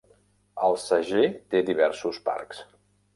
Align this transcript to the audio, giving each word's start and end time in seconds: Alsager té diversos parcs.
Alsager 0.67 1.25
té 1.55 1.61
diversos 1.67 2.19
parcs. 2.31 2.63